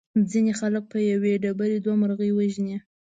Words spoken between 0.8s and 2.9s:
په یوې ډبرې دوه مرغۍ وژني.